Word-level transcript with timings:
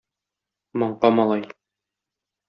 Маңка 0.83 1.11
малай! 1.17 1.43